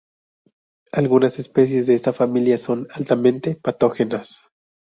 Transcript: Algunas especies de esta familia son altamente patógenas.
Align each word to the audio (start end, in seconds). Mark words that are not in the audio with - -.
Algunas 0.91 1.37
especies 1.37 1.85
de 1.85 1.93
esta 1.93 2.11
familia 2.11 2.57
son 2.57 2.87
altamente 2.95 3.55
patógenas. 3.55 4.41